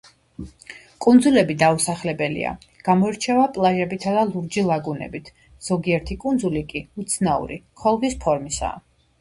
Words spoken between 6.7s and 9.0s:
კი უცნაური, ქოლგის ფორმისაა.